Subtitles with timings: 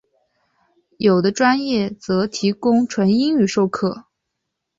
[0.97, 4.05] 有的专业则提供纯英语授课。